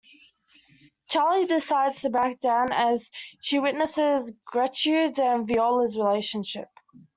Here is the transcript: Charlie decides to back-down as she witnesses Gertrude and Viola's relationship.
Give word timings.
Charlie 1.09 1.45
decides 1.45 2.01
to 2.01 2.09
back-down 2.09 2.73
as 2.73 3.11
she 3.39 3.59
witnesses 3.59 4.33
Gertrude 4.51 5.19
and 5.19 5.47
Viola's 5.47 5.95
relationship. 5.95 6.69